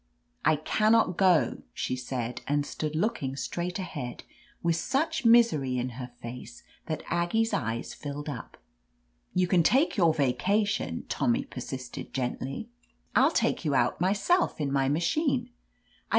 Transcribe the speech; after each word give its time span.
"I 0.43 0.55
can 0.55 0.93
not 0.93 1.15
go," 1.15 1.61
she 1.75 1.95
said, 1.95 2.41
and 2.47 2.65
stood 2.65 2.95
looking 2.95 3.35
straight 3.35 3.77
ahead 3.77 4.23
with 4.63 4.75
such 4.75 5.25
misery 5.27 5.77
in 5.77 5.89
her 5.89 6.09
face 6.23 6.63
that 6.87 7.03
Aggie's 7.11 7.53
eyes 7.53 7.93
filled 7.93 8.27
up. 8.27 8.57
"You 9.35 9.45
can 9.47 9.61
take 9.61 9.97
your 9.97 10.11
vacation," 10.11 11.05
Tommy 11.07 11.43
per 11.43 11.61
28 11.61 11.63
OF 11.63 11.63
LETITIA 11.63 11.67
CARBERRY 12.05 12.09
sisted, 12.09 12.13
gently, 12.13 12.69
'TU 13.15 13.29
take 13.35 13.63
you 13.63 13.75
out 13.75 14.01
myself 14.01 14.59
in 14.59 14.71
my 14.71 14.89
machine." 14.89 15.45
'T. 15.45 15.51